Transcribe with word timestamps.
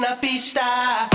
una 0.00 0.16
pista. 0.18 1.09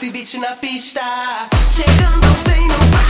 esse 0.00 0.10
beat 0.10 0.34
na 0.38 0.56
pista. 0.56 1.02
Chegando 1.70 2.26
sem 2.46 2.66
não 2.68 2.78
vai. 2.90 3.09